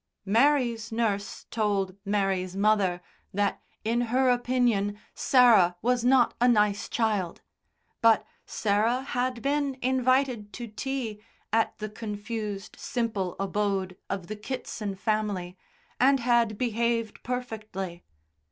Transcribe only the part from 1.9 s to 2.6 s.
Mary's